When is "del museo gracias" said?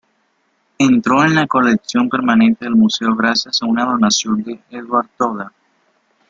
2.65-3.61